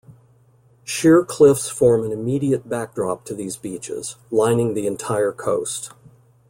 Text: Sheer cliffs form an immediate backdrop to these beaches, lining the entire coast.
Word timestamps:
Sheer 0.83 1.23
cliffs 1.23 1.69
form 1.69 2.03
an 2.03 2.11
immediate 2.11 2.67
backdrop 2.67 3.23
to 3.25 3.35
these 3.35 3.55
beaches, 3.55 4.15
lining 4.31 4.73
the 4.73 4.87
entire 4.87 5.31
coast. 5.31 5.91